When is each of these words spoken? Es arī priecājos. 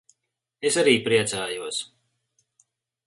Es 0.69 0.79
arī 0.83 0.95
priecājos. 1.09 1.83